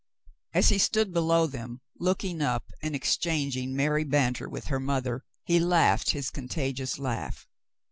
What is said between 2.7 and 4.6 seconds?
and ex changing merry banter